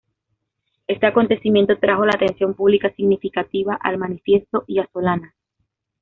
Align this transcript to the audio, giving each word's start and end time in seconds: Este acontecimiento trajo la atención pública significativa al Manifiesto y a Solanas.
Este 0.87 1.05
acontecimiento 1.05 1.77
trajo 1.77 2.07
la 2.07 2.13
atención 2.15 2.55
pública 2.55 2.91
significativa 2.95 3.77
al 3.79 3.99
Manifiesto 3.99 4.63
y 4.65 4.79
a 4.79 4.89
Solanas. 4.91 5.35